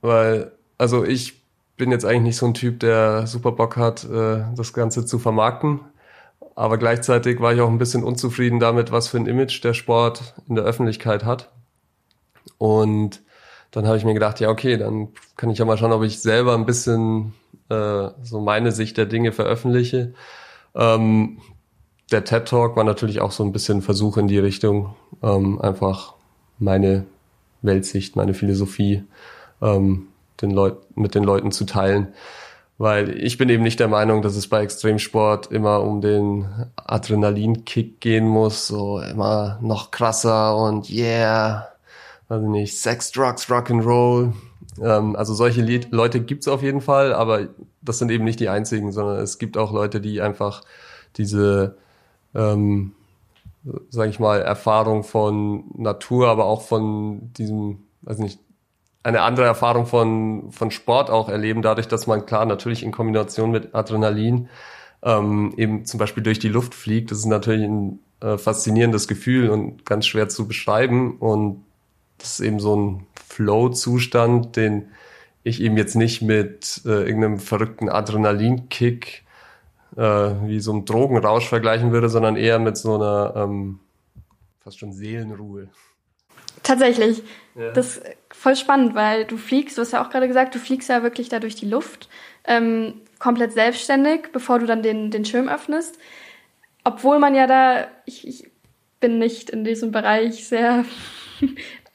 [0.00, 1.42] weil also ich
[1.76, 5.18] bin jetzt eigentlich nicht so ein Typ, der super Bock hat, äh, das Ganze zu
[5.18, 5.80] vermarkten.
[6.54, 10.34] Aber gleichzeitig war ich auch ein bisschen unzufrieden damit, was für ein Image der Sport
[10.48, 11.50] in der Öffentlichkeit hat.
[12.58, 13.22] Und
[13.70, 16.20] dann habe ich mir gedacht, ja, okay, dann kann ich ja mal schauen, ob ich
[16.20, 17.34] selber ein bisschen
[17.68, 20.14] äh, so meine Sicht der Dinge veröffentliche.
[20.74, 21.38] Ähm,
[22.10, 25.60] der TED Talk war natürlich auch so ein bisschen ein Versuch in die Richtung, ähm,
[25.60, 26.14] einfach
[26.58, 27.04] meine
[27.62, 29.04] Weltsicht, meine Philosophie
[29.60, 30.08] ähm,
[30.40, 32.08] den Leut mit den Leuten zu teilen.
[32.78, 38.00] Weil ich bin eben nicht der Meinung, dass es bei Extremsport immer um den Adrenalinkick
[38.00, 41.68] gehen muss, so immer noch krasser und yeah,
[42.28, 44.32] weiß ich nicht, Sex, Drugs, Rock'n'Roll.
[44.82, 47.48] Ähm, also solche Lied Leute gibt's auf jeden Fall, aber
[47.82, 50.62] das sind eben nicht die einzigen, sondern es gibt auch Leute, die einfach
[51.16, 51.76] diese,
[52.34, 52.92] ähm,
[53.90, 58.40] sag ich mal, Erfahrung von Natur, aber auch von diesem, weiß nicht,
[59.02, 63.50] eine andere Erfahrung von, von Sport auch erleben, dadurch, dass man klar natürlich in Kombination
[63.50, 64.48] mit Adrenalin
[65.02, 67.10] ähm, eben zum Beispiel durch die Luft fliegt.
[67.10, 71.16] Das ist natürlich ein äh, faszinierendes Gefühl und ganz schwer zu beschreiben.
[71.18, 71.64] Und
[72.18, 74.88] das ist eben so ein Flow-Zustand, den
[75.44, 79.24] ich eben jetzt nicht mit äh, irgendeinem verrückten Adrenalinkick
[79.96, 83.80] äh, wie so einem Drogenrausch vergleichen würde, sondern eher mit so einer ähm,
[84.60, 85.68] fast schon Seelenruhe.
[86.62, 87.22] Tatsächlich.
[87.54, 87.72] Ja.
[87.72, 90.88] Das ist voll spannend, weil du fliegst, du hast ja auch gerade gesagt, du fliegst
[90.88, 92.08] ja wirklich da durch die Luft,
[92.44, 95.98] ähm, komplett selbstständig, bevor du dann den, den Schirm öffnest.
[96.84, 98.50] Obwohl man ja da, ich, ich
[99.00, 100.84] bin nicht in diesem Bereich sehr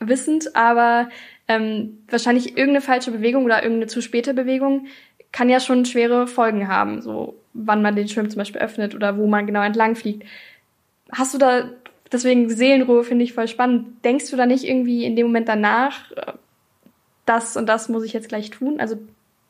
[0.08, 1.10] wissend, aber
[1.48, 4.88] ähm, wahrscheinlich irgendeine falsche Bewegung oder irgendeine zu späte Bewegung
[5.32, 9.18] kann ja schon schwere Folgen haben, so wann man den Schirm zum Beispiel öffnet oder
[9.18, 10.24] wo man genau entlang fliegt.
[11.12, 11.70] Hast du da
[12.13, 14.04] deswegen Seelenruhe finde ich voll spannend.
[14.06, 16.34] Denkst du da nicht irgendwie in dem Moment danach, äh,
[17.26, 18.80] das und das muss ich jetzt gleich tun?
[18.80, 18.98] Also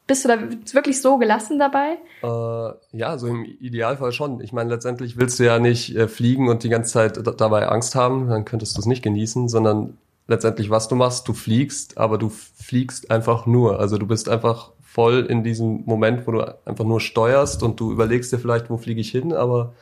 [0.07, 0.37] bist du da
[0.73, 1.97] wirklich so gelassen dabei?
[2.23, 4.41] Äh, ja, so im Idealfall schon.
[4.41, 7.95] Ich meine, letztendlich willst du ja nicht äh, fliegen und die ganze Zeit dabei Angst
[7.95, 12.17] haben, dann könntest du es nicht genießen, sondern letztendlich, was du machst, du fliegst, aber
[12.17, 13.79] du fliegst einfach nur.
[13.79, 17.91] Also du bist einfach voll in diesem Moment, wo du einfach nur steuerst und du
[17.91, 19.73] überlegst dir vielleicht, wo fliege ich hin, aber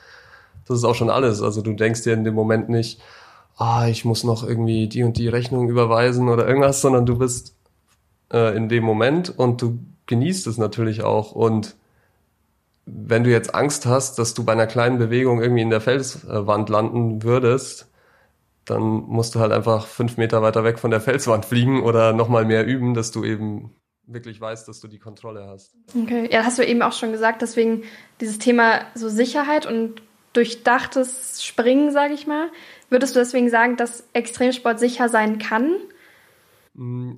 [0.68, 1.42] das ist auch schon alles.
[1.42, 3.02] Also du denkst dir in dem Moment nicht,
[3.58, 7.56] ah, ich muss noch irgendwie die und die Rechnung überweisen oder irgendwas, sondern du bist
[8.32, 11.34] äh, in dem Moment und du genießt es natürlich auch.
[11.34, 11.76] Und
[12.86, 16.70] wenn du jetzt Angst hast, dass du bei einer kleinen Bewegung irgendwie in der Felswand
[16.70, 17.91] landen würdest,
[18.66, 22.46] dann musst du halt einfach fünf Meter weiter weg von der Felswand fliegen oder nochmal
[22.46, 25.76] mehr üben, dass du eben wirklich weißt, dass du die Kontrolle hast.
[25.96, 27.84] Okay, ja, hast du eben auch schon gesagt, deswegen
[28.20, 30.02] dieses Thema so Sicherheit und
[30.34, 32.50] durchdachtes Springen, sage ich mal.
[32.90, 35.76] Würdest du deswegen sagen, dass Extremsport sicher sein kann?
[36.74, 37.16] Mm,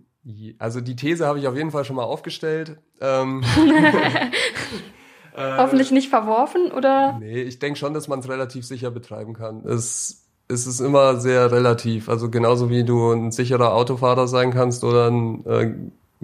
[0.57, 2.77] also die These habe ich auf jeden Fall schon mal aufgestellt.
[3.01, 3.43] Ähm,
[5.35, 7.17] äh, Hoffentlich nicht verworfen, oder?
[7.19, 9.65] Nee, ich denke schon, dass man es relativ sicher betreiben kann.
[9.65, 10.22] Es,
[10.53, 12.09] es ist immer sehr relativ.
[12.09, 15.73] Also genauso wie du ein sicherer Autofahrer sein kannst oder ein äh,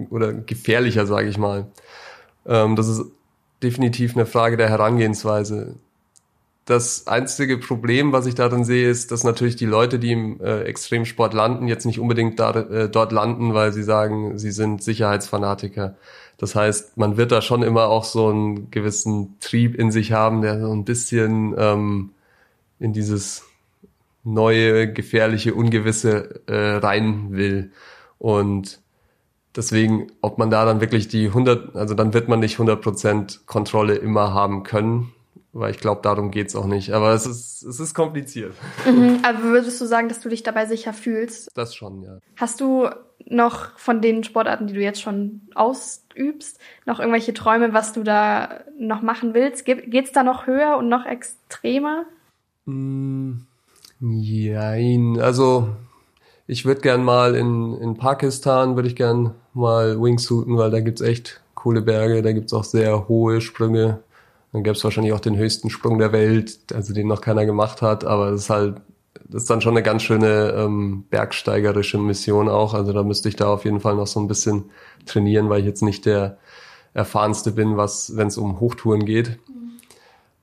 [0.08, 1.66] oder gefährlicher, sage ich mal.
[2.46, 3.04] Ähm, das ist
[3.62, 5.74] definitiv eine Frage der Herangehensweise.
[6.64, 10.62] Das einzige Problem, was ich darin sehe, ist, dass natürlich die Leute, die im äh,
[10.62, 15.96] Extremsport landen, jetzt nicht unbedingt da, äh, dort landen, weil sie sagen, sie sind Sicherheitsfanatiker.
[16.38, 20.42] Das heißt, man wird da schon immer auch so einen gewissen Trieb in sich haben,
[20.42, 22.10] der so ein bisschen ähm,
[22.78, 23.42] in dieses
[24.22, 27.72] neue, gefährliche, ungewisse äh, rein will.
[28.18, 28.80] Und
[29.56, 33.94] deswegen, ob man da dann wirklich die 100, also dann wird man nicht 100% Kontrolle
[33.94, 35.12] immer haben können,
[35.52, 36.92] weil ich glaube, darum geht's auch nicht.
[36.92, 38.54] Aber es ist, es ist kompliziert.
[38.86, 41.48] Mhm, aber würdest du sagen, dass du dich dabei sicher fühlst?
[41.54, 42.18] Das schon, ja.
[42.36, 42.88] Hast du
[43.26, 48.60] noch von den Sportarten, die du jetzt schon ausübst, noch irgendwelche Träume, was du da
[48.78, 49.64] noch machen willst?
[49.64, 52.04] Ge geht's da noch höher und noch extremer?
[52.66, 53.32] Mm,
[54.00, 55.68] jein, also
[56.46, 61.00] ich würde gern mal in, in Pakistan, würde ich gern mal Wingsuiten, weil da gibt's
[61.00, 64.00] echt coole Berge, da gibt's auch sehr hohe Sprünge.
[64.52, 67.82] Dann gäbe es wahrscheinlich auch den höchsten Sprung der Welt, also den noch keiner gemacht
[67.82, 68.80] hat, aber das ist halt,
[69.28, 72.74] das ist dann schon eine ganz schöne ähm, bergsteigerische Mission auch.
[72.74, 74.70] Also da müsste ich da auf jeden Fall noch so ein bisschen
[75.06, 76.38] trainieren, weil ich jetzt nicht der
[76.94, 79.38] erfahrenste bin, was, wenn es um Hochtouren geht.
[79.48, 79.70] Mhm.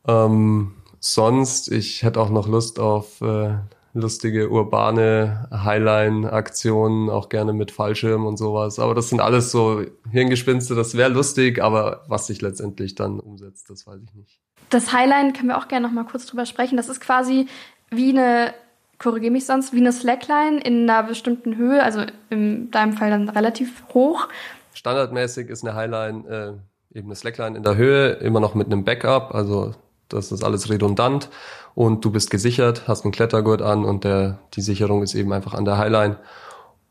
[0.08, 3.55] Ähm, sonst, ich hätte auch noch Lust auf äh,
[3.93, 8.79] lustige urbane Highline-Aktionen, auch gerne mit Fallschirm und sowas.
[8.79, 13.69] Aber das sind alles so Hirngespinste, das wäre lustig, aber was sich letztendlich dann umsetzt,
[13.69, 14.39] das weiß ich nicht.
[14.69, 16.77] Das Highline können wir auch gerne noch mal kurz drüber sprechen.
[16.77, 17.47] Das ist quasi
[17.89, 18.53] wie eine,
[18.99, 23.29] korrigiere mich sonst, wie eine Slackline in einer bestimmten Höhe, also in deinem Fall dann
[23.29, 24.27] relativ hoch.
[24.73, 26.60] Standardmäßig ist eine Highline
[26.93, 29.73] äh, eben eine Slackline in der Höhe, immer noch mit einem Backup, also
[30.10, 31.30] das ist alles redundant
[31.76, 35.54] und du bist gesichert, hast einen Klettergurt an und der, die Sicherung ist eben einfach
[35.54, 36.17] an der Highline.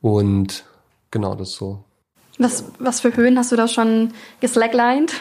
[0.01, 0.65] Und
[1.11, 1.85] genau, das so.
[2.39, 5.13] Was, was für Höhen hast du da schon geslacklined?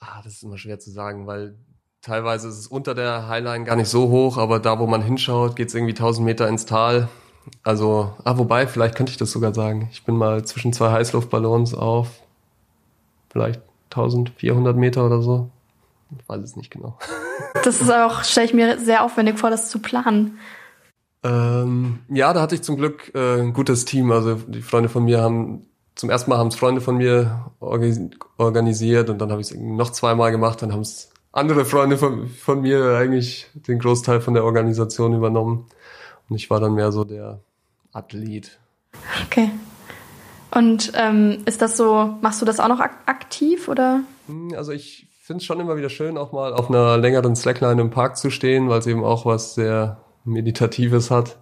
[0.00, 1.56] Ah, das ist immer schwer zu sagen, weil
[2.00, 5.56] teilweise ist es unter der Highline gar nicht so hoch, aber da, wo man hinschaut,
[5.56, 7.08] geht es irgendwie 1000 Meter ins Tal.
[7.62, 9.88] Also, ah, wobei, vielleicht könnte ich das sogar sagen.
[9.92, 12.08] Ich bin mal zwischen zwei Heißluftballons auf
[13.30, 13.60] vielleicht
[13.90, 15.50] 1400 Meter oder so.
[16.18, 16.98] Ich weiß es nicht genau.
[17.64, 20.38] Das ist auch, stelle ich mir sehr aufwendig vor, das zu planen.
[21.22, 24.10] Ähm, ja, da hatte ich zum Glück äh, ein gutes Team.
[24.10, 29.10] Also die Freunde von mir haben zum ersten Mal haben es Freunde von mir organisiert
[29.10, 30.62] und dann habe ich es noch zweimal gemacht.
[30.62, 35.66] Dann haben es andere Freunde von, von mir eigentlich den Großteil von der Organisation übernommen.
[36.28, 37.40] Und ich war dann mehr so der
[37.92, 38.58] Athlet.
[39.26, 39.50] Okay.
[40.52, 44.00] Und ähm, ist das so, machst du das auch noch ak aktiv oder?
[44.26, 47.80] Hm, also ich finde es schon immer wieder schön, auch mal auf einer längeren Slackline
[47.80, 51.38] im Park zu stehen, weil es eben auch was sehr Meditatives hat.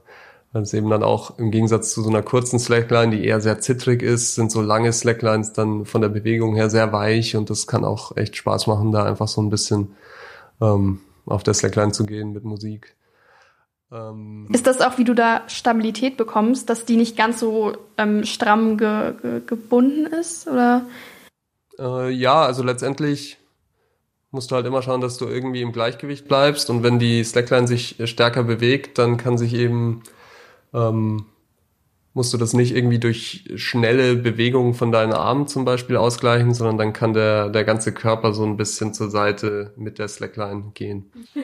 [0.53, 3.61] Weil es eben dann auch im Gegensatz zu so einer kurzen Slackline, die eher sehr
[3.61, 7.67] zittrig ist, sind so lange Slacklines dann von der Bewegung her sehr weich und das
[7.67, 9.95] kann auch echt Spaß machen, da einfach so ein bisschen
[10.61, 12.95] ähm, auf der Slackline zu gehen mit Musik.
[13.91, 18.25] Ähm, ist das auch, wie du da Stabilität bekommst, dass die nicht ganz so ähm,
[18.25, 20.47] stramm ge ge gebunden ist?
[20.47, 20.85] Oder?
[21.79, 23.38] Äh, ja, also letztendlich
[24.31, 26.71] musst du halt immer schauen, dass du irgendwie im Gleichgewicht bleibst.
[26.71, 30.03] Und wenn die Slackline sich stärker bewegt, dann kann sich eben,
[30.75, 31.27] ähm,
[32.13, 36.77] musst du das nicht irgendwie durch schnelle Bewegungen von deinen Armen zum Beispiel ausgleichen, sondern
[36.77, 41.11] dann kann der, der ganze Körper so ein bisschen zur Seite mit der Slackline gehen.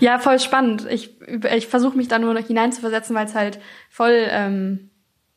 [0.00, 0.84] Ja, voll spannend.
[0.90, 1.20] Ich,
[1.54, 4.90] ich versuche mich da nur noch hineinzuversetzen, weil es halt voll, ähm,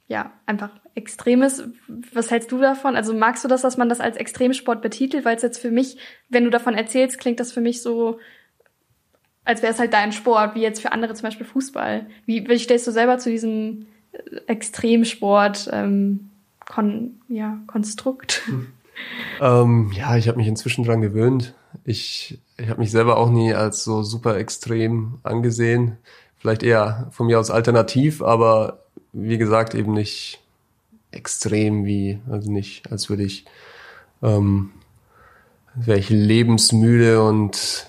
[0.07, 1.63] ja, einfach Extremes.
[2.13, 2.95] Was hältst du davon?
[2.95, 5.25] Also magst du das, dass man das als Extremsport betitelt?
[5.25, 5.97] Weil es jetzt für mich,
[6.29, 8.19] wenn du davon erzählst, klingt das für mich so,
[9.45, 12.07] als wäre es halt dein Sport, wie jetzt für andere zum Beispiel Fußball.
[12.25, 13.87] Wie, wie stellst du selber zu diesem
[14.47, 16.29] Extremsport ähm,
[16.65, 18.41] kon, ja, Konstrukt?
[19.39, 21.53] Ähm, ja, ich habe mich inzwischen dran gewöhnt.
[21.85, 25.97] Ich, ich habe mich selber auch nie als so super extrem angesehen.
[26.37, 30.41] Vielleicht eher von mir aus alternativ, aber wie gesagt eben nicht
[31.11, 33.45] extrem wie, also nicht, als würde ich,
[34.21, 34.71] ähm,
[35.75, 37.87] wäre ich lebensmüde und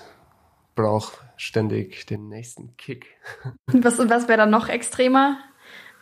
[0.75, 3.07] brauche ständig den nächsten Kick.
[3.67, 5.37] Was, was wäre dann noch extremer?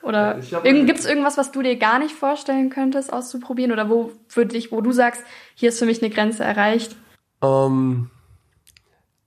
[0.02, 3.74] Oder ja, gibt es irgendwas, was du dir gar nicht vorstellen könntest, auszuprobieren?
[3.74, 5.24] Oder wo für dich, wo du sagst,
[5.56, 6.96] hier ist für mich eine Grenze erreicht?
[7.42, 8.10] Ähm,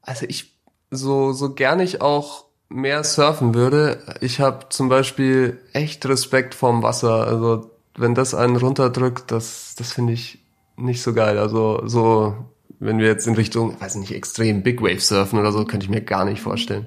[0.01, 0.59] also ich,
[0.91, 6.83] so, so gerne ich auch mehr surfen würde, ich habe zum Beispiel echt Respekt vorm
[6.83, 7.27] Wasser.
[7.27, 10.39] Also wenn das einen runterdrückt, das, das finde ich
[10.77, 11.39] nicht so geil.
[11.39, 12.35] Also so,
[12.79, 15.91] wenn wir jetzt in Richtung, weiß nicht, extrem Big Wave surfen oder so, könnte ich
[15.91, 16.87] mir gar nicht vorstellen.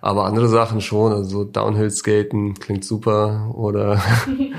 [0.00, 4.02] Aber andere Sachen schon, also Downhill Skaten klingt super oder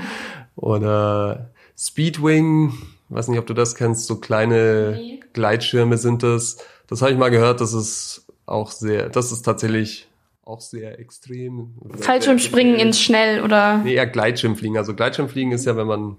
[0.56, 2.72] oder Speedwing,
[3.10, 4.98] weiß nicht, ob du das kennst, so kleine.
[5.34, 6.58] Gleitschirme sind das.
[6.86, 10.08] Das habe ich mal gehört, das ist auch sehr, das ist tatsächlich
[10.46, 11.74] auch sehr extrem.
[11.98, 13.78] Fallschirmspringen ins Schnell oder?
[13.78, 14.76] Nee, eher Gleitschirmfliegen.
[14.76, 16.16] Also Gleitschirmfliegen ist ja, wenn man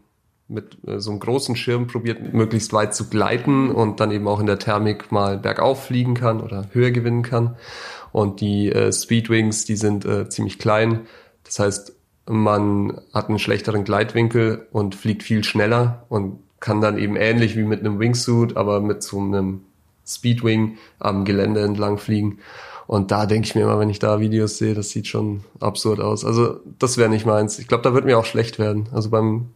[0.48, 4.40] mit äh, so einem großen Schirm probiert, möglichst weit zu gleiten und dann eben auch
[4.40, 7.56] in der Thermik mal bergauf fliegen kann oder Höhe gewinnen kann.
[8.12, 11.08] Und die äh, Speedwings, die sind äh, ziemlich klein.
[11.44, 11.96] Das heißt,
[12.28, 17.64] man hat einen schlechteren Gleitwinkel und fliegt viel schneller und kann dann eben ähnlich wie
[17.64, 19.62] mit einem Wingsuit, aber mit so einem
[20.08, 22.40] Speedwing am Gelände entlang fliegen.
[22.88, 26.00] Und da denke ich mir immer, wenn ich da Videos sehe, das sieht schon absurd
[26.00, 26.24] aus.
[26.24, 27.58] Also das wäre nicht meins.
[27.60, 28.88] Ich glaube, da wird mir auch schlecht werden.
[28.92, 29.52] Also beim,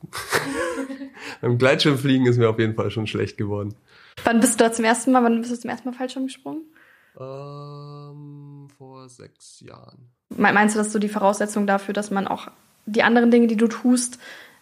[1.42, 3.76] beim Gleitschirmfliegen ist mir auf jeden Fall schon schlecht geworden.
[4.24, 6.64] Wann bist du da zum ersten Mal, wann bist du zum ersten Mal Fallschirm gesprungen?
[7.20, 10.10] Ähm, vor sechs Jahren.
[10.36, 12.48] Meinst du, dass so die Voraussetzung dafür, dass man auch
[12.86, 14.20] die anderen Dinge, die du tust,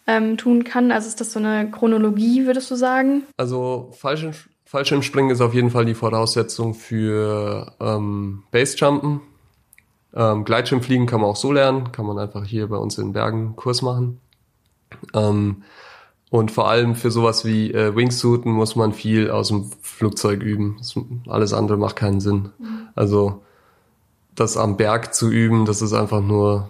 [0.07, 0.91] ähm, tun kann?
[0.91, 3.23] Also ist das so eine Chronologie, würdest du sagen?
[3.37, 4.33] Also Fallschirm,
[4.67, 9.21] Fallschirmspringen ist auf jeden Fall die Voraussetzung für ähm, Basejumpen.
[10.13, 13.55] Ähm, Gleitschirmfliegen kann man auch so lernen, kann man einfach hier bei uns in Bergen
[13.55, 14.19] Kurs machen.
[15.13, 15.63] Ähm,
[16.29, 20.75] und vor allem für sowas wie äh, Wingsuiten muss man viel aus dem Flugzeug üben.
[20.79, 20.95] Das,
[21.27, 22.49] alles andere macht keinen Sinn.
[22.59, 22.89] Mhm.
[22.93, 23.43] Also
[24.35, 26.69] das am Berg zu üben, das ist einfach nur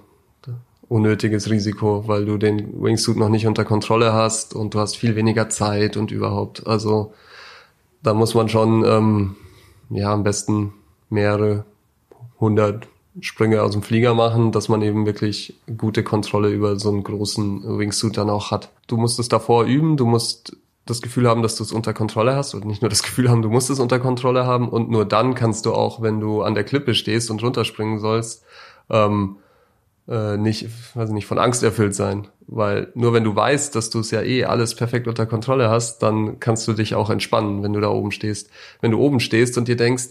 [0.88, 5.15] unnötiges Risiko, weil du den Wingsuit noch nicht unter Kontrolle hast und du hast viel
[5.15, 6.65] weniger Zeit und überhaupt.
[6.67, 7.13] Also
[8.03, 9.36] da muss man schon ähm,
[9.89, 10.73] ja am besten
[11.10, 11.65] mehrere
[12.39, 12.88] hundert
[13.19, 17.77] Sprünge aus dem Flieger machen, dass man eben wirklich gute Kontrolle über so einen großen
[17.79, 18.69] Wingsuit dann auch hat.
[18.88, 20.55] Du musst es davor üben, du musst
[20.86, 23.41] das Gefühl haben, dass du es unter Kontrolle hast und nicht nur das Gefühl haben,
[23.41, 26.53] du musst es unter Kontrolle haben und nur dann kannst du auch, wenn du an
[26.53, 28.43] der Klippe stehst und runterspringen sollst,
[28.89, 29.38] ähm,
[30.07, 32.27] äh, nicht, weiß nicht, von Angst erfüllt sein.
[32.47, 35.99] Weil nur wenn du weißt, dass du es ja eh alles perfekt unter Kontrolle hast,
[35.99, 38.49] dann kannst du dich auch entspannen, wenn du da oben stehst.
[38.79, 40.10] Wenn du oben stehst und dir denkst,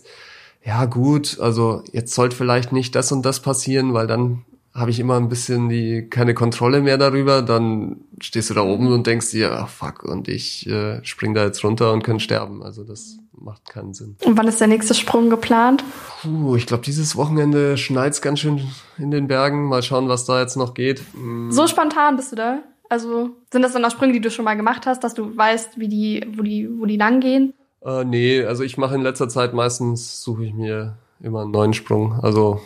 [0.65, 4.45] ja gut, also jetzt sollte vielleicht nicht das und das passieren, weil dann
[4.77, 8.93] habe ich immer ein bisschen die keine Kontrolle mehr darüber, dann stehst du da oben
[8.93, 12.63] und denkst dir, ah, fuck, und ich äh, spring da jetzt runter und kann sterben.
[12.63, 14.17] Also das macht keinen Sinn.
[14.25, 15.83] Und wann ist der nächste Sprung geplant?
[16.23, 18.61] Puh, ich glaube, dieses Wochenende schneit's ganz schön
[18.99, 19.69] in den Bergen.
[19.69, 21.03] Mal schauen, was da jetzt noch geht.
[21.15, 21.51] Mm.
[21.51, 22.59] So spontan bist du da?
[22.89, 25.79] Also sind das dann auch Sprünge, die du schon mal gemacht hast, dass du weißt,
[25.79, 27.55] wie die, wo die, wo die lang gehen?
[27.85, 31.73] Äh, nee, also ich mache in letzter Zeit meistens suche ich mir immer einen neuen
[31.73, 32.21] Sprung.
[32.23, 32.61] Also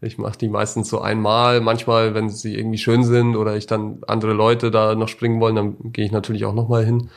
[0.00, 1.60] ich mache die meistens so einmal.
[1.60, 5.56] Manchmal, wenn sie irgendwie schön sind oder ich dann andere Leute da noch springen wollen,
[5.56, 7.10] dann gehe ich natürlich auch noch mal hin.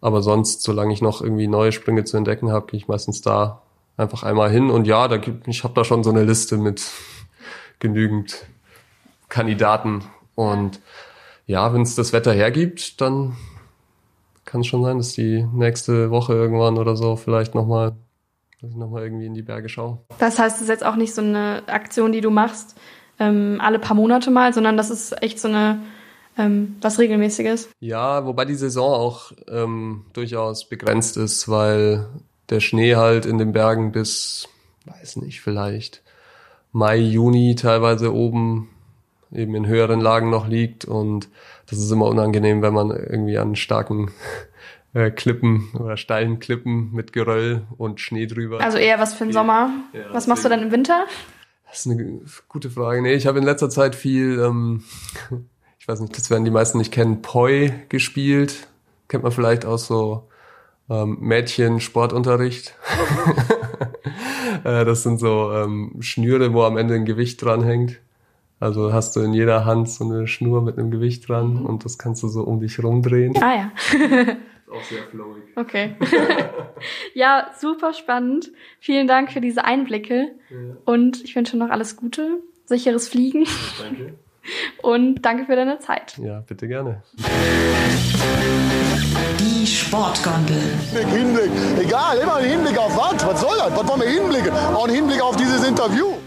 [0.00, 3.62] Aber sonst, solange ich noch irgendwie neue Sprünge zu entdecken habe, gehe ich meistens da
[3.96, 4.70] einfach einmal hin.
[4.70, 6.86] Und ja, da gibt, ich habe da schon so eine Liste mit
[7.80, 8.46] genügend
[9.28, 10.04] Kandidaten.
[10.36, 10.80] Und
[11.46, 13.36] ja, wenn es das Wetter hergibt, dann
[14.44, 17.96] kann es schon sein, dass die nächste Woche irgendwann oder so vielleicht nochmal
[18.60, 19.98] dass ich nochmal irgendwie in die Berge schaue.
[20.18, 22.76] Das heißt, es ist jetzt auch nicht so eine Aktion, die du machst
[23.18, 25.80] ähm, alle paar Monate mal, sondern das ist echt so eine
[26.36, 27.68] ähm, was regelmäßiges.
[27.80, 32.06] Ja, wobei die Saison auch ähm, durchaus begrenzt ist, weil
[32.48, 34.48] der Schnee halt in den Bergen bis,
[34.86, 36.02] weiß nicht, vielleicht
[36.72, 38.70] Mai, Juni teilweise oben
[39.32, 41.28] eben in höheren Lagen noch liegt und
[41.68, 44.10] das ist immer unangenehm, wenn man irgendwie an starken
[44.94, 48.60] äh, Klippen oder steilen Klippen mit Geröll und Schnee drüber.
[48.60, 49.70] Also eher was für den Sommer.
[49.92, 51.04] Ja, was machst du dann im Winter?
[51.68, 53.02] Das ist eine gute Frage.
[53.02, 54.84] Nee, ich habe in letzter Zeit viel, ähm,
[55.78, 58.68] ich weiß nicht, das werden die meisten nicht kennen, Poi gespielt.
[59.08, 60.28] Kennt man vielleicht aus so
[60.90, 62.74] ähm, Mädchen-Sportunterricht.
[64.64, 68.00] äh, das sind so ähm, Schnüre, wo am Ende ein Gewicht dranhängt.
[68.60, 71.66] Also hast du in jeder Hand so eine Schnur mit einem Gewicht dran mhm.
[71.66, 73.40] und das kannst du so um dich rumdrehen.
[73.40, 73.72] Ah ja.
[74.68, 75.42] ist auch sehr flowig.
[75.56, 75.96] Okay.
[77.14, 78.50] ja, super spannend.
[78.80, 80.32] Vielen Dank für diese Einblicke.
[80.50, 80.56] Ja.
[80.84, 83.46] Und ich wünsche noch alles Gute, sicheres Fliegen.
[83.82, 84.14] Danke.
[84.82, 86.16] Und danke für deine Zeit.
[86.18, 87.02] Ja, bitte gerne.
[89.38, 90.56] Die Sportgondel.
[91.12, 93.26] Hinblick, egal, immer ein Hinblick auf was?
[93.26, 93.76] Was soll das?
[93.76, 94.52] Was wollen wir hinblicken?
[94.52, 96.17] Auch ein Hinblick auf dieses Interview.